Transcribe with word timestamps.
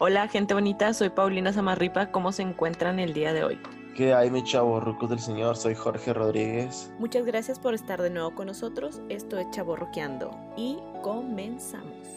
Hola, 0.00 0.26
gente 0.26 0.54
bonita, 0.54 0.92
soy 0.92 1.10
Paulina 1.10 1.52
Zamarripa. 1.52 2.10
¿Cómo 2.10 2.32
se 2.32 2.42
encuentran 2.42 2.98
el 2.98 3.14
día 3.14 3.32
de 3.32 3.44
hoy? 3.44 3.60
¿Qué 3.96 4.12
hay, 4.12 4.28
mi 4.28 4.42
chavo 4.42 4.80
rucos 4.80 5.08
del 5.08 5.20
Señor? 5.20 5.56
Soy 5.56 5.76
Jorge 5.76 6.12
Rodríguez. 6.12 6.92
Muchas 6.98 7.24
gracias 7.24 7.60
por 7.60 7.74
estar 7.74 8.02
de 8.02 8.10
nuevo 8.10 8.34
con 8.34 8.48
nosotros. 8.48 9.00
Esto 9.08 9.38
es 9.38 9.48
Chavo 9.52 9.76
Roqueando 9.76 10.36
y 10.56 10.78
comenzamos. 11.00 12.08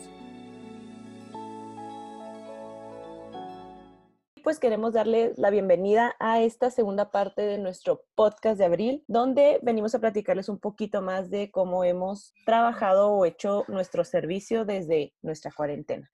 Pues 4.41 4.57
queremos 4.57 4.93
darle 4.93 5.33
la 5.37 5.51
bienvenida 5.51 6.15
a 6.19 6.41
esta 6.41 6.71
segunda 6.71 7.11
parte 7.11 7.43
de 7.43 7.59
nuestro 7.59 8.01
podcast 8.15 8.57
de 8.57 8.65
abril, 8.65 9.03
donde 9.07 9.59
venimos 9.61 9.93
a 9.93 9.99
platicarles 9.99 10.49
un 10.49 10.57
poquito 10.57 11.03
más 11.03 11.29
de 11.29 11.51
cómo 11.51 11.83
hemos 11.83 12.33
trabajado 12.43 13.11
o 13.11 13.23
hecho 13.23 13.65
nuestro 13.67 14.03
servicio 14.03 14.65
desde 14.65 15.13
nuestra 15.21 15.51
cuarentena. 15.51 16.09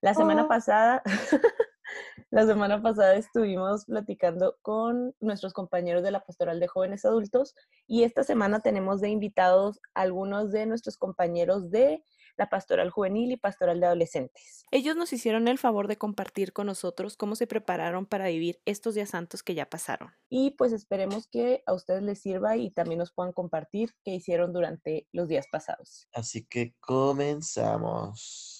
La 0.00 0.14
semana 0.14 0.44
Oh. 0.44 0.48
pasada, 0.48 1.02
la 2.30 2.46
semana 2.46 2.80
pasada 2.82 3.16
estuvimos 3.16 3.84
platicando 3.86 4.56
con 4.62 5.14
nuestros 5.20 5.52
compañeros 5.52 6.02
de 6.02 6.10
la 6.12 6.20
Pastoral 6.24 6.60
de 6.60 6.68
Jóvenes 6.68 7.04
Adultos 7.04 7.54
y 7.86 8.04
esta 8.04 8.22
semana 8.22 8.60
tenemos 8.60 9.00
de 9.00 9.08
invitados 9.10 9.80
algunos 9.94 10.52
de 10.52 10.66
nuestros 10.66 10.96
compañeros 10.98 11.70
de 11.70 12.04
la 12.36 12.48
Pastoral 12.48 12.90
Juvenil 12.90 13.32
y 13.32 13.36
Pastoral 13.36 13.80
de 13.80 13.86
Adolescentes. 13.86 14.64
Ellos 14.70 14.94
nos 14.94 15.12
hicieron 15.12 15.48
el 15.48 15.58
favor 15.58 15.88
de 15.88 15.98
compartir 15.98 16.52
con 16.52 16.66
nosotros 16.66 17.16
cómo 17.16 17.34
se 17.34 17.48
prepararon 17.48 18.06
para 18.06 18.28
vivir 18.28 18.60
estos 18.64 18.94
días 18.94 19.10
santos 19.10 19.42
que 19.42 19.56
ya 19.56 19.68
pasaron. 19.68 20.12
Y 20.28 20.52
pues 20.52 20.72
esperemos 20.72 21.26
que 21.26 21.64
a 21.66 21.72
ustedes 21.74 22.04
les 22.04 22.20
sirva 22.20 22.56
y 22.56 22.70
también 22.70 23.00
nos 23.00 23.12
puedan 23.12 23.32
compartir 23.32 23.90
qué 24.04 24.12
hicieron 24.12 24.52
durante 24.52 25.08
los 25.10 25.26
días 25.26 25.46
pasados. 25.50 26.06
Así 26.12 26.46
que 26.46 26.76
comenzamos. 26.78 28.57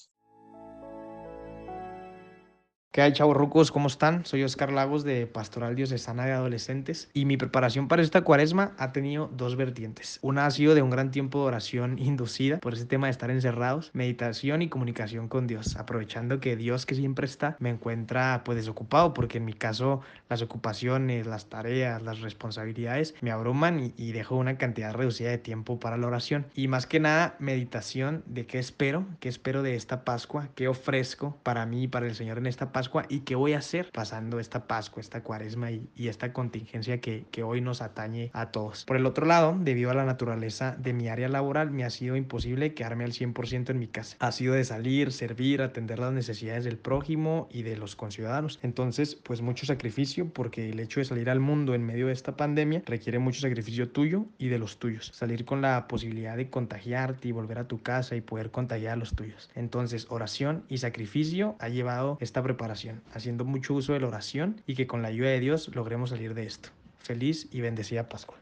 ¿Qué 2.98 3.02
hay, 3.02 3.12
chavos 3.12 3.36
rucos? 3.36 3.70
¿Cómo 3.70 3.86
están? 3.86 4.26
Soy 4.26 4.42
Oscar 4.42 4.72
Lagos 4.72 5.04
de 5.04 5.28
Pastoral 5.28 5.76
Diocesana 5.76 6.26
de 6.26 6.32
Adolescentes 6.32 7.08
y 7.14 7.26
mi 7.26 7.36
preparación 7.36 7.86
para 7.86 8.02
esta 8.02 8.22
cuaresma 8.22 8.72
ha 8.76 8.90
tenido 8.90 9.30
dos 9.32 9.54
vertientes. 9.54 10.18
Una 10.20 10.46
ha 10.46 10.50
sido 10.50 10.74
de 10.74 10.82
un 10.82 10.90
gran 10.90 11.12
tiempo 11.12 11.38
de 11.38 11.46
oración 11.46 12.00
inducida 12.00 12.58
por 12.58 12.74
ese 12.74 12.86
tema 12.86 13.06
de 13.06 13.12
estar 13.12 13.30
encerrados, 13.30 13.92
meditación 13.92 14.62
y 14.62 14.68
comunicación 14.68 15.28
con 15.28 15.46
Dios, 15.46 15.76
aprovechando 15.76 16.40
que 16.40 16.56
Dios 16.56 16.86
que 16.86 16.96
siempre 16.96 17.26
está 17.26 17.56
me 17.60 17.70
encuentra 17.70 18.42
pues 18.44 18.58
desocupado 18.58 19.14
porque 19.14 19.38
en 19.38 19.44
mi 19.44 19.52
caso 19.52 20.00
las 20.28 20.42
ocupaciones, 20.42 21.24
las 21.24 21.48
tareas, 21.48 22.02
las 22.02 22.20
responsabilidades 22.20 23.14
me 23.20 23.30
abruman 23.30 23.78
y, 23.78 23.94
y 23.96 24.10
dejo 24.10 24.34
una 24.34 24.58
cantidad 24.58 24.92
reducida 24.92 25.30
de 25.30 25.38
tiempo 25.38 25.78
para 25.78 25.98
la 25.98 26.08
oración. 26.08 26.46
Y 26.52 26.66
más 26.66 26.88
que 26.88 26.98
nada 26.98 27.36
meditación 27.38 28.24
de 28.26 28.46
qué 28.46 28.58
espero, 28.58 29.06
qué 29.20 29.28
espero 29.28 29.62
de 29.62 29.76
esta 29.76 30.04
Pascua, 30.04 30.48
qué 30.56 30.66
ofrezco 30.66 31.36
para 31.44 31.64
mí 31.64 31.84
y 31.84 31.86
para 31.86 32.08
el 32.08 32.16
Señor 32.16 32.38
en 32.38 32.48
esta 32.48 32.72
Pascua 32.72 32.87
y 33.08 33.20
qué 33.20 33.34
voy 33.34 33.52
a 33.52 33.58
hacer 33.58 33.90
pasando 33.92 34.40
esta 34.40 34.66
Pascua, 34.66 35.00
esta 35.00 35.22
cuaresma 35.22 35.70
y, 35.70 35.88
y 35.96 36.08
esta 36.08 36.32
contingencia 36.32 37.00
que, 37.00 37.24
que, 37.30 37.42
hoy 37.42 37.60
nos 37.60 37.82
atañe 37.82 38.30
a 38.32 38.50
todos. 38.50 38.84
Por 38.84 38.96
el 38.96 39.06
otro 39.06 39.26
lado, 39.26 39.56
debido 39.58 39.90
a 39.90 39.94
la 39.94 40.04
naturaleza 40.04 40.76
de 40.78 40.92
mi 40.92 41.08
área 41.08 41.28
laboral, 41.28 41.70
me 41.70 41.84
ha 41.84 41.90
sido 41.90 42.16
imposible 42.16 42.74
quedarme 42.74 43.04
al 43.04 43.12
100% 43.12 43.70
en 43.70 43.78
mi 43.78 43.88
casa. 43.88 44.16
Ha 44.20 44.32
sido 44.32 44.54
de 44.54 44.64
salir, 44.64 45.12
servir, 45.12 45.62
atender 45.62 45.98
las 45.98 46.12
necesidades 46.12 46.64
del 46.64 46.78
prójimo 46.78 47.48
y 47.50 47.62
de 47.62 47.76
los 47.76 47.96
conciudadanos. 47.96 48.58
Entonces, 48.62 49.14
pues 49.14 49.42
mucho 49.42 49.66
sacrificio 49.66 50.32
porque 50.32 50.70
el 50.70 50.80
hecho 50.80 51.00
de 51.00 51.04
salir 51.04 51.30
al 51.30 51.40
mundo 51.40 51.74
en 51.74 51.84
medio 51.84 52.06
de 52.06 52.12
esta 52.12 52.36
pandemia 52.36 52.82
requiere 52.86 53.18
mucho 53.18 53.40
sacrificio 53.40 53.90
tuyo 53.90 54.26
y 54.38 54.48
de 54.48 54.58
los 54.58 54.78
tuyos. 54.78 55.10
Salir 55.14 55.44
con 55.44 55.62
la 55.62 55.88
posibilidad 55.88 56.36
de 56.36 56.50
contagiarte 56.50 57.28
y 57.28 57.32
volver 57.32 57.58
a 57.58 57.68
tu 57.68 57.82
casa 57.82 58.16
y 58.16 58.20
poder 58.20 58.50
contagiar 58.50 58.92
a 58.92 58.96
los 58.96 59.14
tuyos. 59.14 59.50
Entonces, 59.54 60.06
oración 60.10 60.64
y 60.68 60.78
sacrificio 60.78 61.56
ha 61.58 61.68
llevado 61.68 62.18
esta 62.20 62.42
preparación 62.42 62.67
haciendo 62.70 63.44
mucho 63.44 63.74
uso 63.74 63.92
de 63.92 64.00
la 64.00 64.08
oración 64.08 64.62
y 64.66 64.74
que 64.74 64.86
con 64.86 65.02
la 65.02 65.08
ayuda 65.08 65.30
de 65.30 65.40
Dios 65.40 65.74
logremos 65.74 66.10
salir 66.10 66.34
de 66.34 66.46
esto. 66.46 66.70
Feliz 66.98 67.48
y 67.52 67.60
bendecida 67.60 68.08
Pascua. 68.08 68.36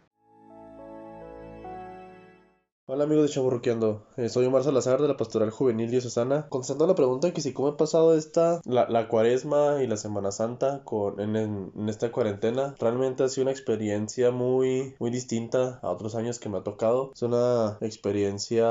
Hola 2.88 3.02
amigos 3.02 3.26
de 3.26 3.34
Chaburroqueando, 3.34 4.04
eh, 4.16 4.28
soy 4.28 4.46
Omar 4.46 4.62
Salazar 4.62 5.02
de 5.02 5.08
la 5.08 5.16
Pastoral 5.16 5.50
Juvenil 5.50 5.90
Diocesana. 5.90 6.46
Contestando 6.48 6.86
la 6.86 6.94
pregunta 6.94 7.32
que 7.32 7.40
si 7.40 7.52
cómo 7.52 7.70
he 7.70 7.72
pasado 7.72 8.16
esta, 8.16 8.60
la, 8.64 8.88
la 8.88 9.08
cuaresma 9.08 9.82
y 9.82 9.88
la 9.88 9.96
Semana 9.96 10.30
Santa 10.30 10.82
con, 10.84 11.18
en, 11.18 11.34
en, 11.34 11.88
esta 11.88 12.12
cuarentena, 12.12 12.76
realmente 12.78 13.24
ha 13.24 13.28
sido 13.28 13.42
una 13.42 13.50
experiencia 13.50 14.30
muy, 14.30 14.94
muy 15.00 15.10
distinta 15.10 15.80
a 15.82 15.90
otros 15.90 16.14
años 16.14 16.38
que 16.38 16.48
me 16.48 16.58
ha 16.58 16.62
tocado. 16.62 17.10
Es 17.12 17.22
una 17.22 17.76
experiencia 17.80 18.68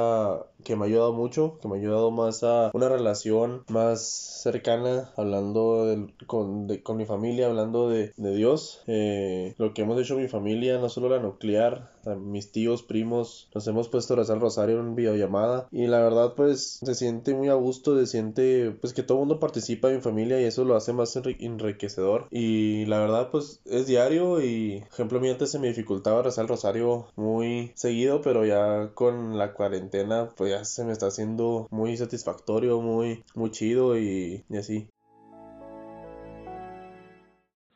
que 0.63 0.77
me 0.77 0.83
ha 0.83 0.87
ayudado 0.87 1.11
mucho, 1.11 1.59
que 1.61 1.67
me 1.67 1.75
ha 1.75 1.79
ayudado 1.81 2.09
más 2.09 2.41
a 2.45 2.71
una 2.73 2.87
relación 2.87 3.65
más 3.67 3.99
cercana, 4.41 5.11
hablando 5.17 6.07
con, 6.25 6.67
de, 6.67 6.81
con 6.81 6.95
mi 6.95 7.05
familia, 7.05 7.47
hablando 7.47 7.89
de, 7.89 8.13
de 8.15 8.33
Dios. 8.33 8.81
Eh, 8.87 9.55
lo 9.57 9.73
que 9.73 9.81
hemos 9.81 9.99
hecho 9.99 10.15
mi 10.15 10.29
familia, 10.29 10.77
no 10.77 10.87
solo 10.87 11.09
la 11.09 11.19
nuclear, 11.19 11.94
mis 12.15 12.51
tíos, 12.51 12.83
primos, 12.83 13.49
nos 13.53 13.67
hemos 13.67 13.89
puesto 13.89 14.13
a 14.13 14.17
rezar 14.17 14.35
el 14.35 14.41
rosario 14.41 14.79
en 14.79 14.95
videollamada 14.95 15.67
y 15.71 15.87
la 15.87 15.99
verdad 15.99 16.33
pues 16.35 16.79
se 16.83 16.95
siente 16.95 17.33
muy 17.33 17.49
a 17.49 17.53
gusto, 17.55 17.97
se 17.97 18.05
siente 18.05 18.71
pues 18.79 18.93
que 18.93 19.03
todo 19.03 19.17
el 19.17 19.21
mundo 19.27 19.39
participa 19.39 19.89
en 19.89 19.95
mi 19.95 20.01
familia 20.01 20.39
y 20.39 20.45
eso 20.45 20.65
lo 20.65 20.75
hace 20.75 20.93
más 20.93 21.15
enriquecedor 21.15 22.27
y 22.31 22.85
la 22.85 22.99
verdad 22.99 23.29
pues 23.31 23.61
es 23.65 23.87
diario 23.87 24.41
y 24.41 24.83
ejemplo 24.91 25.19
mi 25.19 25.29
antes 25.29 25.51
se 25.51 25.59
me 25.59 25.67
dificultaba 25.67 26.21
rezar 26.21 26.43
el 26.43 26.49
rosario 26.49 27.07
muy 27.15 27.71
seguido 27.75 28.21
pero 28.21 28.45
ya 28.45 28.91
con 28.93 29.37
la 29.37 29.53
cuarentena 29.53 30.29
pues 30.35 30.51
ya 30.51 30.65
se 30.65 30.83
me 30.83 30.91
está 30.91 31.07
haciendo 31.07 31.67
muy 31.71 31.97
satisfactorio, 31.97 32.81
muy, 32.81 33.23
muy 33.33 33.51
chido 33.51 33.97
y, 33.97 34.43
y 34.49 34.57
así. 34.57 34.89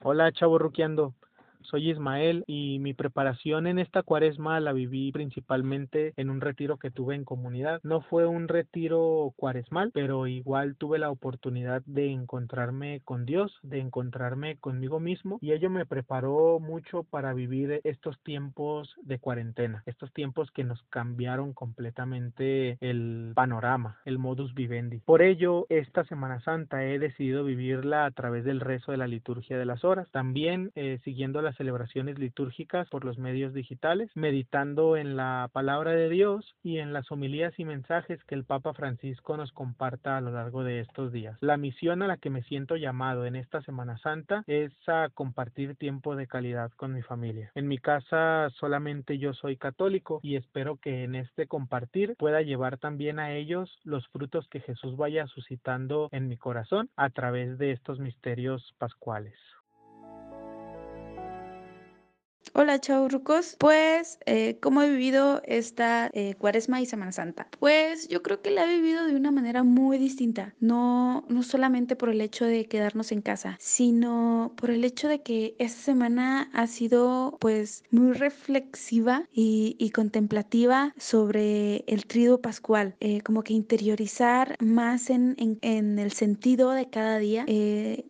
Hola 0.02 0.32
chavo 0.32 0.58
ruqueando. 0.58 1.14
Soy 1.62 1.92
Ismael 1.92 2.44
y 2.48 2.80
mi 2.80 2.94
preparación 2.94 3.68
en 3.68 3.80
esta 3.80 4.02
cuaresma 4.04 4.60
la 4.60 4.74
viví 4.74 5.12
principalmente 5.12 6.14
en 6.16 6.30
un 6.30 6.42
retiro 6.42 6.78
que 6.78 6.92
tuve 6.92 7.16
en 7.16 7.26
comunidad. 7.26 7.80
No 7.84 8.02
fue 8.02 8.26
un 8.26 8.48
retiro 8.48 9.34
cuaresmal, 9.36 9.92
pero 9.94 10.26
igual 10.28 10.76
tuve 10.78 11.00
la 11.00 11.12
oportunidad 11.12 11.84
de 11.86 12.12
encontrarme 12.12 13.02
con 13.06 13.26
Dios, 13.26 13.60
de 13.62 13.80
encontrarme 13.80 14.58
conmigo 14.58 15.00
mismo 15.00 15.38
y 15.42 15.52
ello 15.52 15.70
me 15.70 15.86
preparó 15.86 16.60
mucho 16.60 17.04
para 17.04 17.34
vivir 17.34 17.82
estos 17.84 18.20
tiempos 18.22 18.96
de 19.04 19.20
cuarentena, 19.20 19.84
estos 19.86 20.12
tiempos 20.14 20.52
que 20.52 20.64
nos 20.64 20.82
cambiaron 20.90 21.54
completamente 21.54 22.78
el 22.82 23.34
panorama, 23.36 23.98
el 24.06 24.18
modus 24.18 24.54
vivendi. 24.54 25.00
Por 25.00 25.22
ello, 25.22 25.66
esta 25.70 26.06
Semana 26.06 26.40
Santa 26.42 26.86
he 26.86 27.00
decidido 27.00 27.44
vivirla 27.44 28.06
a 28.06 28.12
través 28.12 28.44
del 28.46 28.60
rezo 28.60 28.92
de 28.92 28.98
la 28.98 29.08
liturgia 29.08 29.58
de 29.58 29.66
las 29.66 29.84
horas, 29.84 30.10
también 30.12 30.72
eh, 30.76 31.00
siguiendo 31.04 31.42
celebraciones 31.56 32.20
litúrgicas 32.20 32.88
por 32.90 33.06
los 33.06 33.18
medios 33.18 33.54
digitales, 33.54 34.10
meditando 34.16 34.98
en 34.98 35.16
la 35.16 35.50
palabra 35.52 35.92
de 35.92 36.10
Dios 36.10 36.56
y 36.64 36.80
en 36.80 36.94
las 36.94 37.12
homilías 37.12 37.58
y 37.58 37.66
mensajes 37.66 38.24
que 38.26 38.36
el 38.36 38.46
Papa 38.46 38.74
Francisco 38.74 39.38
nos 39.38 39.52
comparta 39.52 40.18
a 40.18 40.22
lo 40.22 40.32
largo 40.32 40.64
de 40.64 40.80
estos 40.80 41.12
días. 41.12 41.38
La 41.42 41.58
misión 41.58 42.02
a 42.02 42.08
la 42.08 42.18
que 42.18 42.30
me 42.30 42.44
siento 42.44 42.76
llamado 42.76 43.26
en 43.26 43.36
esta 43.36 43.62
Semana 43.62 43.98
Santa 43.98 44.44
es 44.48 44.72
a 44.88 45.10
compartir 45.14 45.76
tiempo 45.76 46.16
de 46.16 46.28
calidad 46.28 46.72
con 46.72 46.94
mi 46.94 47.02
familia. 47.02 47.52
En 47.56 47.68
mi 47.68 47.78
casa 47.78 48.50
solamente 48.60 49.18
yo 49.18 49.34
soy 49.34 49.58
católico 49.58 50.20
y 50.24 50.36
espero 50.36 50.78
que 50.78 51.04
en 51.04 51.16
este 51.16 51.48
compartir 51.48 52.16
pueda 52.18 52.42
llevar 52.42 52.78
también 52.78 53.20
a 53.20 53.34
ellos 53.34 53.80
los 53.84 54.08
frutos 54.10 54.48
que 54.50 54.60
Jesús 54.60 54.98
vaya 54.98 55.28
suscitando 55.28 56.10
en 56.12 56.28
mi 56.28 56.38
corazón 56.38 56.90
a 56.96 57.10
través 57.10 57.58
de 57.58 57.72
estos 57.72 58.00
misterios 58.00 58.74
pascuales. 58.78 59.36
Hola 62.54 62.80
rucos, 63.10 63.56
pues 63.60 64.18
eh, 64.26 64.58
¿cómo 64.60 64.82
he 64.82 64.90
vivido 64.90 65.42
esta 65.46 66.10
eh, 66.14 66.36
cuaresma 66.38 66.82
y 66.82 66.86
Semana 66.86 67.12
Santa? 67.12 67.48
Pues 67.60 68.08
yo 68.10 68.24
creo 68.24 68.42
que 68.42 68.52
la 68.52 68.66
he 68.66 68.76
vivido 68.76 69.06
de 69.06 69.16
una 69.16 69.32
manera 69.32 69.64
muy 69.64 69.98
distinta, 69.98 70.56
no, 70.60 71.26
no 71.30 71.44
solamente 71.44 71.96
por 71.96 72.10
el 72.10 72.22
hecho 72.22 72.46
de 72.46 72.66
quedarnos 72.66 73.12
en 73.12 73.22
casa, 73.22 73.56
sino 73.60 74.54
por 74.58 74.72
el 74.72 74.84
hecho 74.84 75.08
de 75.08 75.22
que 75.22 75.56
esta 75.60 75.82
semana 75.82 76.50
ha 76.54 76.68
sido 76.68 77.38
pues 77.40 77.84
muy 77.92 78.14
reflexiva 78.14 79.26
y, 79.32 79.90
contemplativa 79.94 80.94
sobre 80.98 81.84
el 81.88 82.06
triduo 82.06 82.42
pascual, 82.42 82.96
eh, 83.00 83.22
como 83.22 83.44
que 83.44 83.54
interiorizar 83.54 84.56
más 84.60 85.10
en, 85.10 85.36
en, 85.38 85.58
en, 85.62 85.98
el 85.98 86.12
sentido 86.12 86.72
de 86.72 86.90
cada 86.90 87.18
día. 87.18 87.46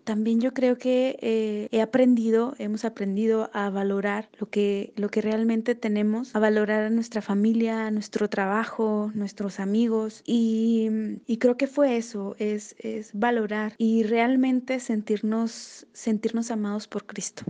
También 0.04 0.42
yo 0.42 0.54
creo 0.54 0.78
que 0.78 1.68
he 1.72 1.82
aprendido, 1.82 2.54
hemos 2.58 2.84
aprendido 2.84 3.50
a 3.54 3.70
valorar 3.70 4.19
lo 4.40 4.50
que, 4.50 4.94
lo 4.96 5.10
que 5.10 5.22
realmente 5.22 5.76
tenemos, 5.76 6.36
a 6.36 6.40
valorar 6.40 6.84
a 6.86 6.90
nuestra 6.90 7.22
familia, 7.22 7.92
nuestro 7.92 8.30
trabajo, 8.30 9.12
nuestros 9.14 9.60
amigos. 9.60 10.22
Y, 10.26 10.90
y 11.26 11.38
creo 11.38 11.58
que 11.58 11.68
fue 11.68 11.98
eso, 11.98 12.36
es, 12.40 12.76
es 12.80 13.12
valorar 13.14 13.74
y 13.78 14.04
realmente 14.04 14.80
sentirnos, 14.80 15.88
sentirnos 15.94 16.52
amados 16.52 16.88
por 16.88 17.06
Cristo. 17.06 17.44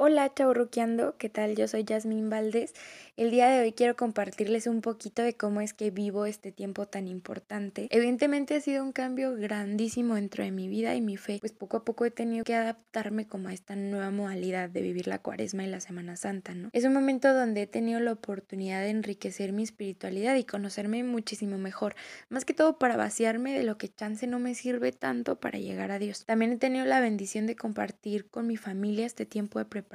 Hola, 0.00 0.32
chaurruqueando, 0.32 1.16
¿qué 1.18 1.28
tal? 1.28 1.56
Yo 1.56 1.66
soy 1.66 1.82
Yasmín 1.82 2.30
Valdés. 2.30 2.72
El 3.16 3.32
día 3.32 3.48
de 3.48 3.62
hoy 3.62 3.72
quiero 3.72 3.96
compartirles 3.96 4.68
un 4.68 4.80
poquito 4.80 5.22
de 5.22 5.34
cómo 5.34 5.60
es 5.60 5.74
que 5.74 5.90
vivo 5.90 6.24
este 6.24 6.52
tiempo 6.52 6.86
tan 6.86 7.08
importante. 7.08 7.88
Evidentemente 7.90 8.54
ha 8.54 8.60
sido 8.60 8.84
un 8.84 8.92
cambio 8.92 9.34
grandísimo 9.34 10.14
dentro 10.14 10.44
de 10.44 10.52
mi 10.52 10.68
vida 10.68 10.94
y 10.94 11.00
mi 11.00 11.16
fe, 11.16 11.38
pues 11.40 11.50
poco 11.50 11.78
a 11.78 11.84
poco 11.84 12.04
he 12.04 12.12
tenido 12.12 12.44
que 12.44 12.54
adaptarme 12.54 13.26
como 13.26 13.48
a 13.48 13.52
esta 13.52 13.74
nueva 13.74 14.12
modalidad 14.12 14.70
de 14.70 14.82
vivir 14.82 15.08
la 15.08 15.18
cuaresma 15.18 15.64
y 15.64 15.66
la 15.66 15.80
Semana 15.80 16.14
Santa, 16.14 16.54
¿no? 16.54 16.70
Es 16.72 16.84
un 16.84 16.92
momento 16.92 17.34
donde 17.34 17.62
he 17.62 17.66
tenido 17.66 17.98
la 17.98 18.12
oportunidad 18.12 18.82
de 18.82 18.90
enriquecer 18.90 19.52
mi 19.52 19.64
espiritualidad 19.64 20.36
y 20.36 20.44
conocerme 20.44 21.02
muchísimo 21.02 21.58
mejor, 21.58 21.96
más 22.28 22.44
que 22.44 22.54
todo 22.54 22.78
para 22.78 22.96
vaciarme 22.96 23.52
de 23.58 23.64
lo 23.64 23.78
que 23.78 23.88
chance 23.88 24.28
no 24.28 24.38
me 24.38 24.54
sirve 24.54 24.92
tanto 24.92 25.40
para 25.40 25.58
llegar 25.58 25.90
a 25.90 25.98
Dios. 25.98 26.24
También 26.24 26.52
he 26.52 26.56
tenido 26.56 26.84
la 26.84 27.00
bendición 27.00 27.48
de 27.48 27.56
compartir 27.56 28.30
con 28.30 28.46
mi 28.46 28.56
familia 28.56 29.04
este 29.04 29.26
tiempo 29.26 29.58
de 29.58 29.64
preparación 29.64 29.87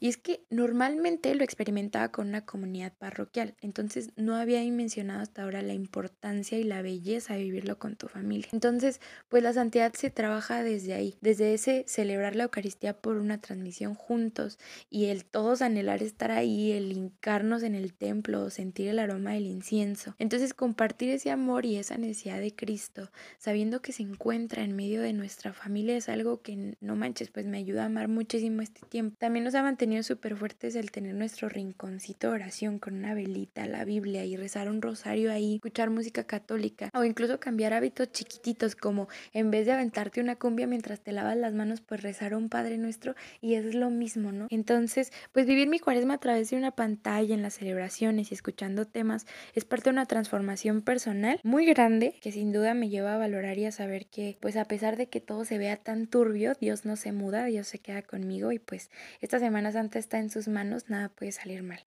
y 0.00 0.08
es 0.08 0.16
que 0.16 0.44
normalmente 0.50 1.34
lo 1.34 1.44
experimentaba 1.44 2.10
con 2.10 2.28
una 2.28 2.44
comunidad 2.44 2.92
parroquial, 2.96 3.54
entonces 3.60 4.10
no 4.16 4.36
había 4.36 4.62
mencionado 4.70 5.20
hasta 5.20 5.42
ahora 5.42 5.62
la 5.62 5.74
importancia 5.74 6.58
y 6.58 6.64
la 6.64 6.82
belleza 6.82 7.34
de 7.34 7.42
vivirlo 7.42 7.78
con 7.78 7.96
tu 7.96 8.08
familia. 8.08 8.48
Entonces, 8.52 9.00
pues 9.28 9.42
la 9.42 9.52
santidad 9.52 9.92
se 9.94 10.10
trabaja 10.10 10.62
desde 10.62 10.94
ahí, 10.94 11.16
desde 11.20 11.54
ese 11.54 11.84
celebrar 11.86 12.36
la 12.36 12.44
Eucaristía 12.44 13.00
por 13.00 13.16
una 13.16 13.40
transmisión 13.40 13.94
juntos 13.94 14.58
y 14.90 15.06
el 15.06 15.24
todos 15.24 15.62
anhelar 15.62 16.02
estar 16.02 16.30
ahí, 16.30 16.72
el 16.72 16.92
hincarnos 16.92 17.62
en 17.62 17.74
el 17.74 17.94
templo, 17.94 18.50
sentir 18.50 18.88
el 18.88 18.98
aroma 18.98 19.32
del 19.32 19.46
incienso. 19.46 20.14
Entonces, 20.18 20.54
compartir 20.54 21.10
ese 21.10 21.30
amor 21.30 21.66
y 21.66 21.76
esa 21.76 21.98
necesidad 21.98 22.40
de 22.40 22.54
Cristo, 22.54 23.10
sabiendo 23.38 23.82
que 23.82 23.92
se 23.92 24.02
encuentra 24.02 24.62
en 24.62 24.76
medio 24.76 25.02
de 25.02 25.12
nuestra 25.12 25.52
familia, 25.52 25.96
es 25.96 26.08
algo 26.08 26.42
que 26.42 26.76
no 26.80 26.96
manches, 26.96 27.30
pues 27.30 27.46
me 27.46 27.58
ayuda 27.58 27.82
a 27.82 27.86
amar 27.86 28.08
muchísimo 28.08 28.62
este 28.62 28.86
tiempo 28.86 29.07
también 29.18 29.44
nos 29.44 29.54
ha 29.54 29.62
mantenido 29.62 30.02
súper 30.02 30.36
fuertes 30.36 30.74
el 30.76 30.90
tener 30.90 31.14
nuestro 31.14 31.48
rinconcito 31.48 32.28
de 32.28 32.34
oración 32.34 32.78
con 32.78 32.94
una 32.94 33.14
velita, 33.14 33.66
la 33.66 33.84
Biblia 33.84 34.24
y 34.24 34.36
rezar 34.36 34.68
un 34.68 34.82
rosario 34.82 35.32
ahí, 35.32 35.56
escuchar 35.56 35.90
música 35.90 36.24
católica 36.24 36.90
o 36.94 37.04
incluso 37.04 37.40
cambiar 37.40 37.72
hábitos 37.74 38.10
chiquititos 38.12 38.74
como 38.74 39.08
en 39.32 39.50
vez 39.50 39.66
de 39.66 39.72
aventarte 39.72 40.20
una 40.20 40.36
cumbia 40.36 40.66
mientras 40.66 41.00
te 41.00 41.12
lavas 41.12 41.36
las 41.36 41.54
manos, 41.54 41.80
pues 41.80 42.02
rezar 42.02 42.34
un 42.34 42.48
Padre 42.48 42.78
Nuestro 42.78 43.14
y 43.40 43.54
es 43.54 43.74
lo 43.74 43.90
mismo, 43.90 44.32
¿no? 44.32 44.46
Entonces, 44.50 45.12
pues 45.32 45.46
vivir 45.46 45.68
mi 45.68 45.78
cuaresma 45.78 46.14
a 46.14 46.18
través 46.18 46.50
de 46.50 46.56
una 46.56 46.72
pantalla 46.72 47.34
en 47.34 47.42
las 47.42 47.54
celebraciones 47.54 48.30
y 48.30 48.34
escuchando 48.34 48.86
temas 48.86 49.26
es 49.54 49.64
parte 49.64 49.84
de 49.84 49.90
una 49.90 50.06
transformación 50.06 50.82
personal 50.82 51.40
muy 51.42 51.66
grande 51.66 52.14
que 52.20 52.32
sin 52.32 52.52
duda 52.52 52.74
me 52.74 52.88
lleva 52.88 53.14
a 53.14 53.18
valorar 53.18 53.58
y 53.58 53.66
a 53.66 53.72
saber 53.72 54.06
que 54.06 54.36
pues 54.40 54.56
a 54.56 54.64
pesar 54.64 54.96
de 54.96 55.08
que 55.08 55.20
todo 55.20 55.44
se 55.44 55.58
vea 55.58 55.76
tan 55.76 56.06
turbio, 56.06 56.54
Dios 56.60 56.84
no 56.84 56.96
se 56.96 57.12
muda, 57.12 57.44
Dios 57.44 57.66
se 57.68 57.78
queda 57.78 58.02
conmigo 58.02 58.52
y 58.52 58.58
pues 58.58 58.90
esta 59.20 59.38
Semana 59.38 59.72
Santa 59.72 59.98
está 59.98 60.18
en 60.18 60.30
sus 60.30 60.48
manos, 60.48 60.88
nada 60.88 61.08
puede 61.08 61.32
salir 61.32 61.62
mal. 61.62 61.84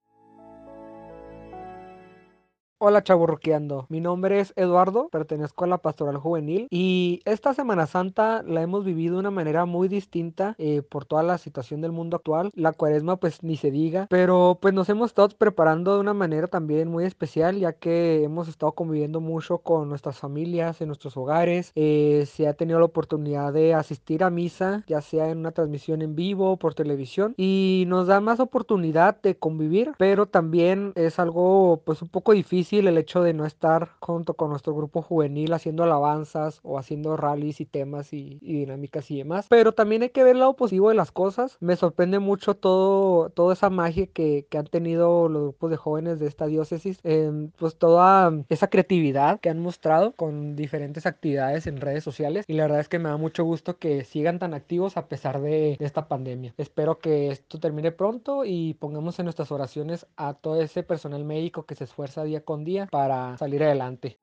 Hola 2.84 3.04
chaburroqueando, 3.04 3.86
mi 3.90 4.02
nombre 4.02 4.40
es 4.40 4.54
Eduardo, 4.56 5.08
pertenezco 5.10 5.66
a 5.66 5.68
la 5.68 5.78
Pastoral 5.78 6.18
Juvenil 6.18 6.66
y 6.72 7.22
esta 7.26 7.54
Semana 7.54 7.86
Santa 7.86 8.42
la 8.42 8.64
hemos 8.64 8.84
vivido 8.84 9.14
de 9.14 9.20
una 9.20 9.30
manera 9.30 9.66
muy 9.66 9.88
distinta 9.88 10.56
eh, 10.58 10.82
por 10.82 11.06
toda 11.06 11.22
la 11.22 11.38
situación 11.38 11.82
del 11.82 11.92
mundo 11.92 12.18
actual. 12.18 12.50
La 12.56 12.72
cuaresma 12.74 13.18
pues 13.18 13.44
ni 13.44 13.56
se 13.56 13.70
diga, 13.70 14.08
pero 14.10 14.58
pues 14.60 14.74
nos 14.74 14.90
hemos 14.90 15.12
estado 15.12 15.30
preparando 15.30 15.94
de 15.94 16.00
una 16.00 16.16
manera 16.16 16.48
también 16.48 16.90
muy 16.90 17.06
especial 17.06 17.60
ya 17.60 17.74
que 17.74 18.24
hemos 18.24 18.48
estado 18.48 18.72
conviviendo 18.72 19.22
mucho 19.22 19.60
con 19.60 19.88
nuestras 19.88 20.18
familias 20.18 20.82
en 20.82 20.88
nuestros 20.88 21.16
hogares. 21.18 21.74
Eh, 21.76 22.26
se 22.26 22.48
ha 22.48 22.56
tenido 22.56 22.80
la 22.80 22.86
oportunidad 22.86 23.54
de 23.54 23.76
asistir 23.76 24.24
a 24.24 24.32
misa, 24.32 24.84
ya 24.88 25.02
sea 25.02 25.30
en 25.30 25.38
una 25.38 25.52
transmisión 25.52 26.02
en 26.02 26.16
vivo, 26.16 26.58
por 26.58 26.74
televisión 26.74 27.36
y 27.38 27.84
nos 27.88 28.08
da 28.08 28.22
más 28.22 28.40
oportunidad 28.40 29.22
de 29.22 29.38
convivir, 29.38 29.92
pero 30.00 30.26
también 30.26 30.94
es 30.96 31.20
algo 31.20 31.84
pues 31.86 32.02
un 32.02 32.10
poco 32.10 32.32
difícil 32.32 32.71
el 32.80 32.98
hecho 32.98 33.22
de 33.22 33.34
no 33.34 33.46
estar 33.46 33.90
junto 34.00 34.34
con 34.34 34.50
nuestro 34.50 34.74
grupo 34.74 35.02
juvenil 35.02 35.54
haciendo 35.54 35.84
alabanzas 35.84 36.60
o 36.64 36.78
haciendo 36.78 37.18
rallies 37.18 37.62
y 37.62 37.66
temas 37.66 38.14
y, 38.14 38.40
dinámicas 38.42 39.10
y 39.12 39.18
demás. 39.18 39.48
Pero 39.50 39.74
también 39.74 40.04
hay 40.04 40.10
que 40.10 40.24
ver 40.24 40.34
el 40.34 40.40
lado 40.40 40.56
positivo 40.56 40.90
de 40.90 40.96
las 40.96 41.12
cosas. 41.12 41.58
Me 41.60 41.76
sorprende 41.76 42.20
mucho 42.20 42.56
todo, 42.56 43.30
toda 43.30 43.54
esa 43.54 43.70
magia 43.70 44.08
que, 44.08 44.48
han 44.58 44.68
tenido 44.68 45.28
los 45.28 45.42
grupos 45.42 45.72
de 45.72 45.78
jóvenes 45.78 46.20
de 46.20 46.28
esta 46.28 46.46
diócesis. 46.46 47.00
pues 47.58 47.76
toda 47.76 48.32
esa 48.50 48.70
creatividad 48.70 49.40
que 49.40 49.50
han 49.50 49.60
mostrado 49.60 50.14
con 50.14 50.56
diferentes 50.56 51.06
actividades 51.06 51.68
en 51.68 51.82
redes 51.82 52.04
sociales. 52.04 52.46
Y 52.48 52.54
la 52.54 52.64
verdad 52.64 52.80
es 52.80 52.90
que 52.90 53.00
me 53.00 53.10
da 53.10 53.18
mucho 53.18 53.44
gusto 53.44 53.78
que 53.78 54.04
sigan 54.04 54.40
tan 54.40 54.54
activos 54.54 54.98
a 54.98 55.08
pesar 55.08 55.42
de 55.42 55.78
esta 55.80 56.08
pandemia. 56.08 56.54
Espero 56.58 57.00
que 57.00 57.30
esto 57.32 57.60
termine 57.60 57.92
pronto 57.92 58.46
y 58.46 58.76
pongamos 58.76 59.20
en 59.20 59.26
nuestras 59.26 59.52
oraciones 59.52 60.06
a 60.16 60.34
todo 60.34 60.62
ese 60.62 60.84
personal 60.84 61.24
médico 61.24 61.66
que 61.66 61.76
se 61.76 61.86
esfuerza 61.86 62.24
día 62.24 62.42
con 62.42 62.61
día 62.64 62.88
para 62.88 63.38
salir 63.38 63.64
adelante. 63.64 64.22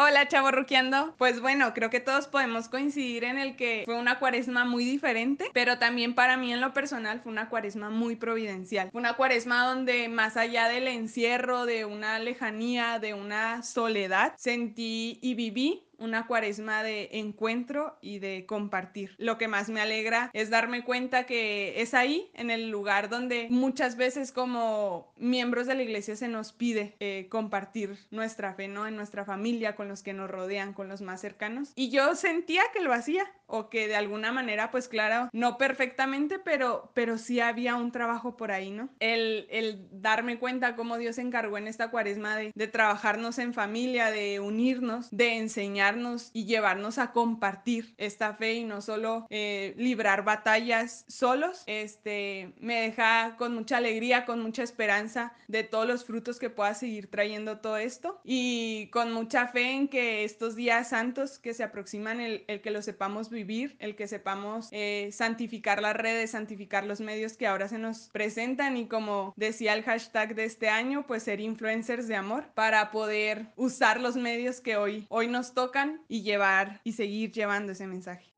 Hola, 0.00 0.28
chavo 0.28 0.52
ruqueando. 0.52 1.16
Pues 1.18 1.40
bueno, 1.40 1.74
creo 1.74 1.90
que 1.90 1.98
todos 1.98 2.28
podemos 2.28 2.68
coincidir 2.68 3.24
en 3.24 3.36
el 3.36 3.56
que 3.56 3.82
fue 3.84 3.98
una 3.98 4.20
cuaresma 4.20 4.64
muy 4.64 4.84
diferente, 4.84 5.50
pero 5.52 5.80
también 5.80 6.14
para 6.14 6.36
mí 6.36 6.52
en 6.52 6.60
lo 6.60 6.72
personal 6.72 7.20
fue 7.20 7.32
una 7.32 7.48
cuaresma 7.48 7.90
muy 7.90 8.14
providencial. 8.14 8.92
Fue 8.92 9.00
una 9.00 9.14
cuaresma 9.14 9.66
donde 9.66 10.08
más 10.08 10.36
allá 10.36 10.68
del 10.68 10.86
encierro, 10.86 11.66
de 11.66 11.84
una 11.84 12.20
lejanía, 12.20 13.00
de 13.00 13.14
una 13.14 13.64
soledad, 13.64 14.34
sentí 14.36 15.18
y 15.20 15.34
viví 15.34 15.87
una 15.98 16.26
cuaresma 16.26 16.82
de 16.82 17.10
encuentro 17.12 17.98
y 18.00 18.18
de 18.18 18.46
compartir. 18.46 19.14
Lo 19.18 19.36
que 19.38 19.48
más 19.48 19.68
me 19.68 19.80
alegra 19.80 20.30
es 20.32 20.50
darme 20.50 20.84
cuenta 20.84 21.26
que 21.26 21.80
es 21.82 21.94
ahí, 21.94 22.30
en 22.34 22.50
el 22.50 22.70
lugar 22.70 23.08
donde 23.08 23.48
muchas 23.50 23.96
veces 23.96 24.32
como 24.32 25.12
miembros 25.16 25.66
de 25.66 25.74
la 25.74 25.82
iglesia 25.82 26.16
se 26.16 26.28
nos 26.28 26.52
pide 26.52 26.96
eh, 27.00 27.26
compartir 27.28 27.98
nuestra 28.10 28.54
fe, 28.54 28.68
¿no? 28.68 28.86
En 28.86 28.96
nuestra 28.96 29.24
familia, 29.24 29.74
con 29.74 29.88
los 29.88 30.02
que 30.02 30.12
nos 30.12 30.30
rodean, 30.30 30.72
con 30.72 30.88
los 30.88 31.02
más 31.02 31.20
cercanos. 31.20 31.72
Y 31.74 31.90
yo 31.90 32.14
sentía 32.14 32.62
que 32.72 32.80
lo 32.80 32.92
hacía 32.92 33.24
o 33.48 33.68
que 33.68 33.88
de 33.88 33.96
alguna 33.96 34.30
manera, 34.30 34.70
pues 34.70 34.86
claro, 34.86 35.28
no 35.32 35.58
perfectamente, 35.58 36.38
pero, 36.38 36.92
pero 36.94 37.18
sí 37.18 37.40
había 37.40 37.74
un 37.74 37.90
trabajo 37.90 38.36
por 38.36 38.52
ahí, 38.52 38.70
¿no? 38.70 38.88
El, 39.00 39.48
el 39.50 39.88
darme 39.90 40.38
cuenta 40.38 40.76
cómo 40.76 40.96
Dios 40.96 41.16
se 41.16 41.22
encargó 41.22 41.58
en 41.58 41.66
esta 41.66 41.90
cuaresma 41.90 42.36
de, 42.36 42.52
de 42.54 42.66
trabajarnos 42.68 43.40
en 43.40 43.52
familia, 43.52 44.12
de 44.12 44.38
unirnos, 44.38 45.08
de 45.10 45.38
enseñar 45.38 45.88
y 46.32 46.44
llevarnos 46.44 46.98
a 46.98 47.12
compartir 47.12 47.94
esta 47.96 48.34
fe 48.34 48.54
y 48.54 48.64
no 48.64 48.82
solo 48.82 49.26
eh, 49.30 49.74
librar 49.76 50.22
batallas 50.22 51.04
solos, 51.08 51.62
este, 51.66 52.52
me 52.58 52.80
deja 52.82 53.36
con 53.38 53.54
mucha 53.54 53.78
alegría, 53.78 54.26
con 54.26 54.40
mucha 54.40 54.62
esperanza 54.62 55.32
de 55.46 55.64
todos 55.64 55.86
los 55.86 56.04
frutos 56.04 56.38
que 56.38 56.50
pueda 56.50 56.74
seguir 56.74 57.10
trayendo 57.10 57.58
todo 57.58 57.78
esto 57.78 58.20
y 58.22 58.88
con 58.92 59.12
mucha 59.12 59.48
fe 59.48 59.72
en 59.72 59.88
que 59.88 60.24
estos 60.24 60.56
días 60.56 60.90
santos 60.90 61.38
que 61.38 61.54
se 61.54 61.64
aproximan, 61.64 62.20
el, 62.20 62.44
que 62.60 62.70
lo 62.70 62.82
sepamos 62.82 63.30
vivir, 63.30 63.37
el 63.78 63.94
que 63.94 64.08
sepamos 64.08 64.68
eh, 64.72 65.10
santificar 65.12 65.80
las 65.80 65.94
redes, 65.94 66.32
santificar 66.32 66.84
los 66.84 67.00
medios 67.00 67.36
que 67.36 67.46
ahora 67.46 67.68
se 67.68 67.78
nos 67.78 68.08
presentan 68.10 68.76
y 68.76 68.86
como 68.86 69.32
decía 69.36 69.74
el 69.74 69.84
hashtag 69.84 70.34
de 70.34 70.44
este 70.44 70.68
año, 70.68 71.06
pues 71.06 71.22
ser 71.22 71.40
influencers 71.40 72.08
de 72.08 72.16
amor 72.16 72.48
para 72.54 72.90
poder 72.90 73.46
usar 73.56 74.00
los 74.00 74.16
medios 74.16 74.60
que 74.60 74.76
hoy, 74.76 75.06
hoy 75.08 75.28
nos 75.28 75.54
tocan 75.54 76.02
y 76.08 76.22
llevar 76.22 76.80
y 76.84 76.92
seguir 76.92 77.32
llevando 77.32 77.72
ese 77.72 77.86
mensaje. 77.86 78.37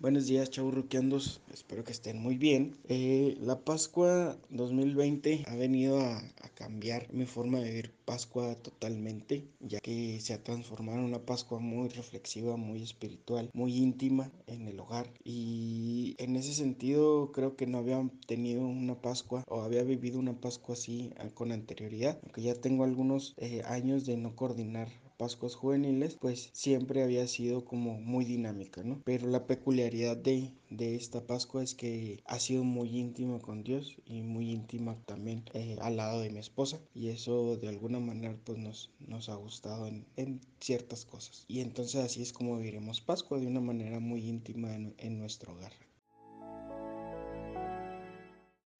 Buenos 0.00 0.26
días, 0.26 0.50
chaburruqueandos. 0.50 1.40
Espero 1.52 1.84
que 1.84 1.92
estén 1.92 2.18
muy 2.18 2.36
bien. 2.36 2.76
Eh, 2.88 3.38
la 3.40 3.60
Pascua 3.60 4.36
2020 4.50 5.44
ha 5.46 5.54
venido 5.54 6.00
a, 6.00 6.20
cambiar 6.54 7.12
mi 7.12 7.26
forma 7.26 7.58
de 7.58 7.70
vivir 7.70 7.94
Pascua 8.04 8.54
totalmente, 8.56 9.44
ya 9.60 9.80
que 9.80 10.20
se 10.20 10.34
ha 10.34 10.42
transformado 10.42 10.98
en 10.98 11.04
una 11.04 11.24
Pascua 11.26 11.58
muy 11.58 11.88
reflexiva, 11.88 12.56
muy 12.56 12.82
espiritual, 12.82 13.50
muy 13.54 13.76
íntima 13.76 14.30
en 14.46 14.68
el 14.68 14.78
hogar. 14.78 15.10
Y 15.24 16.14
en 16.18 16.36
ese 16.36 16.54
sentido, 16.54 17.32
creo 17.32 17.56
que 17.56 17.66
no 17.66 17.78
había 17.78 18.08
tenido 18.26 18.62
una 18.62 19.00
Pascua 19.00 19.44
o 19.48 19.62
había 19.62 19.82
vivido 19.82 20.18
una 20.18 20.40
Pascua 20.40 20.74
así 20.74 21.12
ah, 21.18 21.28
con 21.34 21.50
anterioridad, 21.50 22.18
aunque 22.22 22.42
ya 22.42 22.54
tengo 22.54 22.84
algunos 22.84 23.34
eh, 23.36 23.62
años 23.66 24.06
de 24.06 24.16
no 24.16 24.36
coordinar 24.36 24.88
Pascuas 25.16 25.54
juveniles, 25.54 26.16
pues 26.16 26.50
siempre 26.52 27.02
había 27.02 27.26
sido 27.26 27.64
como 27.64 28.00
muy 28.00 28.24
dinámica, 28.24 28.82
¿no? 28.82 29.00
Pero 29.04 29.28
la 29.28 29.46
peculiaridad 29.46 30.16
de, 30.16 30.52
de 30.70 30.94
esta 30.96 31.26
Pascua 31.26 31.62
es 31.62 31.74
que 31.74 32.22
ha 32.26 32.38
sido 32.38 32.64
muy 32.64 32.96
íntima 32.98 33.38
con 33.40 33.62
Dios 33.62 33.96
y 34.04 34.22
muy 34.22 34.50
íntima 34.50 34.96
también 35.06 35.44
eh, 35.54 35.76
al 35.80 35.96
lado 35.96 36.20
de 36.20 36.30
mi 36.30 36.38
esposa 36.38 36.80
y 36.94 37.08
eso 37.08 37.56
de 37.56 37.68
alguna 37.68 38.00
manera 38.00 38.36
pues 38.44 38.58
nos, 38.58 38.90
nos 39.00 39.28
ha 39.28 39.34
gustado 39.36 39.86
en, 39.86 40.06
en 40.16 40.40
ciertas 40.60 41.04
cosas. 41.04 41.44
Y 41.48 41.60
entonces 41.60 41.96
así 42.04 42.22
es 42.22 42.32
como 42.32 42.56
viviremos 42.56 43.00
Pascua 43.00 43.38
de 43.38 43.46
una 43.46 43.60
manera 43.60 44.00
muy 44.00 44.26
íntima 44.28 44.74
en, 44.74 44.94
en 44.98 45.18
nuestro 45.18 45.52
hogar. 45.54 45.72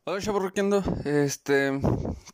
Hola, 0.07 0.21
chaburroqueando. 0.21 0.85
Este, 1.07 1.81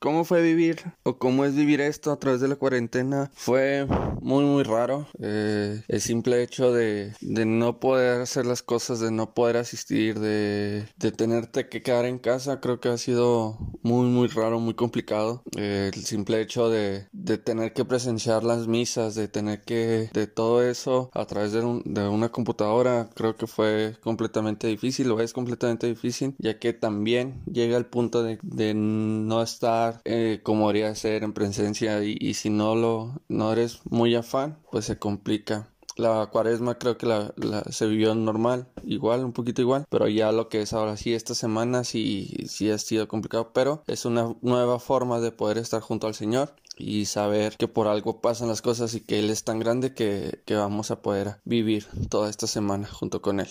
¿cómo 0.01 0.25
fue 0.25 0.43
vivir 0.43 0.93
o 1.05 1.19
cómo 1.19 1.45
es 1.45 1.55
vivir 1.55 1.81
esto 1.81 2.11
a 2.11 2.19
través 2.19 2.41
de 2.41 2.49
la 2.49 2.57
cuarentena? 2.57 3.31
Fue 3.33 3.87
muy, 4.21 4.43
muy 4.43 4.65
raro. 4.65 5.07
Eh, 5.21 5.81
el 5.87 6.01
simple 6.01 6.43
hecho 6.43 6.73
de, 6.73 7.13
de, 7.21 7.45
no 7.47 7.79
poder 7.79 8.23
hacer 8.23 8.45
las 8.45 8.65
cosas, 8.65 8.99
de 8.99 9.13
no 9.13 9.35
poder 9.35 9.57
asistir, 9.57 10.19
de, 10.19 10.89
de 10.97 11.13
tenerte 11.13 11.69
que 11.69 11.81
quedar 11.81 12.07
en 12.07 12.19
casa, 12.19 12.59
creo 12.59 12.81
que 12.81 12.89
ha 12.89 12.99
sido 12.99 13.57
muy, 13.83 14.09
muy 14.09 14.27
raro, 14.27 14.59
muy 14.59 14.75
complicado. 14.75 15.45
Eh, 15.57 15.93
el 15.95 16.05
simple 16.05 16.41
hecho 16.41 16.71
de, 16.71 17.07
de, 17.13 17.39
tener 17.39 17.73
que 17.73 17.85
presenciar 17.85 18.43
las 18.43 18.67
misas, 18.67 19.15
de 19.15 19.29
tener 19.29 19.63
que, 19.63 20.11
de 20.13 20.27
todo 20.27 20.61
eso 20.65 21.09
a 21.15 21.25
través 21.25 21.53
de, 21.53 21.61
un, 21.61 21.83
de 21.85 22.09
una 22.09 22.31
computadora, 22.31 23.11
creo 23.15 23.37
que 23.37 23.47
fue 23.47 23.97
completamente 24.01 24.67
difícil, 24.67 25.09
o 25.13 25.21
es 25.21 25.33
completamente 25.33 25.87
difícil, 25.87 26.35
ya 26.39 26.59
que 26.59 26.73
también 26.73 27.41
llega 27.61 27.77
al 27.77 27.87
punto 27.87 28.23
de, 28.23 28.39
de 28.43 28.75
no 28.75 29.43
estar 29.43 30.01
eh, 30.05 30.41
como 30.43 30.69
debería 30.69 30.95
ser 30.95 31.23
en 31.23 31.33
presencia 31.33 32.03
y, 32.03 32.17
y, 32.19 32.35
si 32.35 32.51
no 32.51 32.75
lo 32.75 33.21
no 33.29 33.53
eres 33.53 33.81
muy 33.89 34.15
afán 34.15 34.59
pues 34.71 34.87
se 34.87 34.99
complica 34.99 35.69
la 35.97 36.27
cuaresma 36.33 36.79
creo 36.79 36.97
que 36.97 37.07
la, 37.07 37.33
la, 37.37 37.63
se 37.65 37.87
vivió 37.87 38.15
normal, 38.15 38.67
igual, 38.85 39.25
un 39.25 39.33
poquito 39.33 39.61
igual, 39.61 39.85
pero 39.91 40.09
ya 40.09 40.33
lo 40.33 40.49
que 40.49 40.63
es 40.63 40.73
ahora 40.73 40.97
sí, 40.97 41.13
esta 41.13 41.35
semana 41.35 41.85
sí, 41.85 42.47
sí 42.49 42.71
ha 42.71 42.79
sido 42.79 43.07
complicado, 43.07 43.53
pero 43.53 43.83
es 43.87 44.05
una 44.05 44.35
nueva 44.41 44.79
forma 44.79 45.21
de 45.21 45.33
poder 45.33 45.59
estar 45.59 45.83
junto 45.83 46.07
al 46.07 46.15
Señor 46.15 46.55
y 46.77 47.05
saber 47.05 47.57
que 47.57 47.69
por 47.69 47.87
algo 47.87 48.21
pasan 48.21 48.49
las 48.49 48.63
cosas 48.63 48.95
y 48.95 49.01
que 49.01 49.19
Él 49.19 49.31
es 49.31 49.45
tan 49.45 49.59
grande 49.59 49.93
que, 49.93 50.41
que 50.47 50.55
vamos 50.55 50.91
a 50.91 51.03
poder 51.03 51.37
vivir 51.45 51.87
toda 52.09 52.31
esta 52.31 52.47
semana 52.47 52.89
junto 52.89 53.21
con 53.21 53.41
Él. 53.41 53.49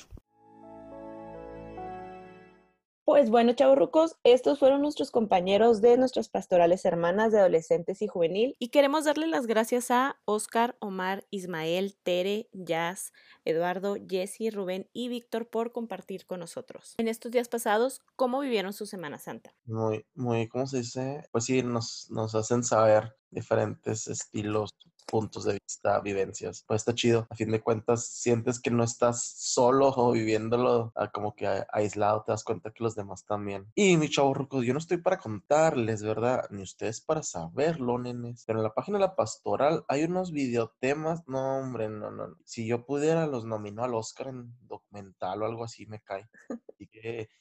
Pues 3.09 3.31
bueno, 3.31 3.53
chavorrucos, 3.53 4.17
estos 4.23 4.59
fueron 4.59 4.83
nuestros 4.83 5.09
compañeros 5.09 5.81
de 5.81 5.97
nuestras 5.97 6.29
pastorales 6.29 6.85
hermanas 6.85 7.31
de 7.31 7.39
adolescentes 7.39 8.03
y 8.03 8.07
juvenil. 8.07 8.55
Y 8.59 8.69
queremos 8.69 9.05
darle 9.05 9.25
las 9.25 9.47
gracias 9.47 9.89
a 9.89 10.19
Oscar, 10.25 10.77
Omar, 10.79 11.25
Ismael, 11.31 11.97
Tere, 12.03 12.51
Jazz, 12.53 13.11
Eduardo, 13.45 13.95
Jesse, 14.07 14.53
Rubén 14.53 14.91
y 14.93 15.09
Víctor 15.09 15.49
por 15.49 15.71
compartir 15.71 16.27
con 16.27 16.39
nosotros. 16.39 16.93
En 16.99 17.07
estos 17.07 17.31
días 17.31 17.49
pasados, 17.49 18.03
¿cómo 18.15 18.41
vivieron 18.41 18.73
su 18.73 18.85
Semana 18.85 19.17
Santa? 19.17 19.55
Muy, 19.65 20.05
muy, 20.13 20.47
¿cómo 20.47 20.67
se 20.67 20.77
dice? 20.77 21.23
Pues 21.31 21.45
sí, 21.45 21.63
nos, 21.63 22.11
nos 22.11 22.35
hacen 22.35 22.63
saber 22.63 23.17
diferentes 23.31 24.07
estilos, 24.07 24.75
puntos 25.09 25.45
de 25.45 25.53
vista, 25.53 25.99
vivencias. 25.99 26.63
Pues 26.67 26.81
está 26.81 26.93
chido. 26.93 27.27
A 27.29 27.35
fin 27.35 27.51
de 27.51 27.61
cuentas, 27.61 28.05
sientes 28.05 28.59
que 28.59 28.71
no 28.71 28.83
estás 28.83 29.23
solo 29.23 29.89
o 29.89 30.11
viviéndolo 30.11 30.93
como 31.13 31.35
que 31.35 31.47
aislado, 31.71 32.23
te 32.23 32.31
das 32.31 32.43
cuenta 32.43 32.71
que 32.71 32.83
los 32.83 32.95
demás 32.95 33.25
también. 33.25 33.67
Y 33.75 33.97
mi 33.97 34.09
chavo 34.09 34.33
rucos, 34.33 34.65
yo 34.65 34.73
no 34.73 34.79
estoy 34.79 34.97
para 34.97 35.17
contarles, 35.17 36.03
¿verdad? 36.03 36.45
Ni 36.51 36.63
ustedes 36.63 37.01
para 37.01 37.23
saberlo, 37.23 37.97
nenes. 37.97 38.43
Pero 38.45 38.59
en 38.59 38.63
la 38.63 38.73
página 38.73 38.97
de 38.97 39.05
la 39.05 39.15
pastoral 39.15 39.83
hay 39.87 40.03
unos 40.03 40.31
videotemas. 40.31 41.27
No, 41.27 41.59
hombre, 41.59 41.89
no, 41.89 42.11
no. 42.11 42.35
Si 42.45 42.67
yo 42.67 42.85
pudiera, 42.85 43.27
los 43.27 43.45
nomino 43.45 43.83
al 43.83 43.93
Oscar 43.93 44.27
en 44.27 44.53
documental 44.67 45.41
o 45.41 45.45
algo 45.45 45.63
así, 45.63 45.85
me 45.85 46.01
cae. 46.01 46.29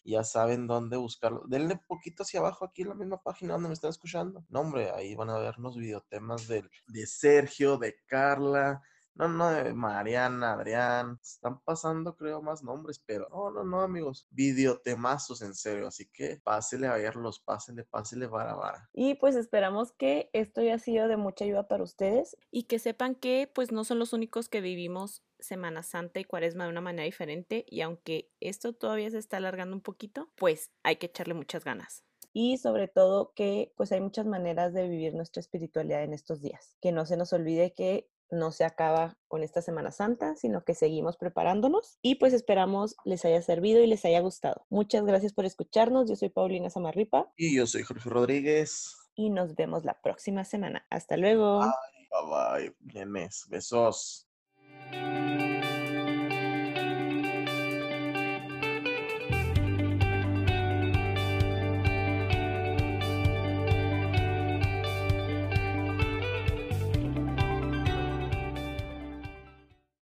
Ya 0.05 0.25
saben 0.25 0.67
dónde 0.67 0.97
buscarlo. 0.97 1.43
Denle 1.47 1.77
poquito 1.87 2.23
hacia 2.23 2.41
abajo 2.41 2.65
aquí 2.65 2.83
en 2.83 2.89
la 2.89 2.95
misma 2.95 3.23
página 3.23 3.55
donde 3.55 3.69
me 3.69 3.75
están 3.75 3.91
escuchando. 3.91 4.45
No, 4.49 4.61
hombre, 4.61 4.91
ahí 4.91 5.15
van 5.15 5.31
a 5.31 5.39
ver 5.39 5.55
unos 5.59 5.77
videotemas 5.77 6.49
de, 6.49 6.65
de 6.87 7.07
Sergio, 7.07 7.77
de 7.79 7.97
Carla, 8.07 8.83
no, 9.19 9.29
no, 9.29 9.51
de 9.51 9.75
Mariana, 9.75 10.53
Adrián, 10.53 11.19
están 11.23 11.61
pasando 11.61 12.17
creo 12.17 12.41
más 12.41 12.63
nombres, 12.63 13.03
pero 13.05 13.29
no, 13.31 13.51
no, 13.51 13.65
no 13.65 13.81
amigos, 13.81 14.27
videotemazos 14.31 15.43
en 15.43 15.55
serio, 15.55 15.89
así 15.89 16.07
que 16.07 16.41
pásele 16.43 16.87
a 16.87 16.95
verlos, 16.95 17.41
pásele, 17.41 17.85
pásele 17.85 18.27
vara 18.27 18.55
vara. 18.55 18.89
Y 18.93 19.15
pues 19.15 19.35
esperamos 19.35 19.93
que 19.93 20.31
esto 20.33 20.61
haya 20.61 20.79
sido 20.79 21.09
de 21.09 21.17
mucha 21.17 21.45
ayuda 21.45 21.67
para 21.67 21.83
ustedes 21.83 22.37
y 22.51 22.65
que 22.65 22.79
sepan 22.79 23.17
que 23.17 23.51
pues 23.53 23.73
no 23.73 23.85
son 23.85 23.99
los 23.99 24.13
únicos 24.13 24.49
que 24.49 24.61
vivimos 24.61 25.25
Semana 25.41 25.83
Santa 25.83 26.21
y 26.21 26.25
Cuaresma 26.25 26.65
de 26.65 26.71
una 26.71 26.81
manera 26.81 27.05
diferente 27.05 27.65
y 27.69 27.81
aunque 27.81 28.31
esto 28.41 28.73
todavía 28.73 29.11
se 29.11 29.19
está 29.19 29.39
alargando 29.39 29.75
un 29.75 29.83
poquito, 29.83 30.31
pues 30.37 30.71
hay 30.83 30.97
que 30.97 31.07
echarle 31.07 31.35
muchas 31.35 31.65
ganas 31.65 32.05
y 32.33 32.59
sobre 32.59 32.87
todo 32.87 33.33
que 33.35 33.73
pues 33.77 33.91
hay 33.91 34.01
muchas 34.01 34.27
maneras 34.27 34.73
de 34.73 34.89
vivir 34.89 35.15
nuestra 35.15 35.41
espiritualidad 35.41 36.05
en 36.05 36.13
estos 36.13 36.41
días. 36.41 36.77
Que 36.81 36.93
no 36.93 37.05
se 37.05 37.17
nos 37.17 37.33
olvide 37.33 37.73
que 37.73 38.09
no 38.31 38.53
se 38.53 38.65
acaba 38.65 39.17
con 39.29 39.43
esta 39.43 39.63
Semana 39.63 39.93
Santa, 39.93 40.37
sino 40.37 40.65
que 40.65 40.75
seguimos 40.75 41.17
preparándonos 41.17 41.99
y 42.03 42.17
pues 42.17 42.33
esperamos 42.33 42.97
les 43.05 43.25
haya 43.25 43.43
servido 43.43 43.83
y 43.83 43.87
les 43.87 44.05
haya 44.05 44.21
gustado. 44.21 44.67
Muchas 44.71 45.05
gracias 45.05 45.33
por 45.33 45.45
escucharnos. 45.45 46.09
Yo 46.09 46.17
soy 46.17 46.29
Paulina 46.29 46.71
Samarripa. 46.71 47.31
Y 47.37 47.57
yo 47.57 47.67
soy 47.67 47.83
Jorge 47.83 48.09
Rodríguez. 48.09 48.95
Y 49.15 49.31
nos 49.31 49.55
vemos 49.55 49.85
la 49.85 50.01
próxima 50.01 50.45
semana. 50.45 50.87
Hasta 50.91 51.17
luego. 51.17 51.61
Bye, 51.61 52.71
bye, 52.81 53.05
bye. 53.05 53.29
Besos. 53.49 54.29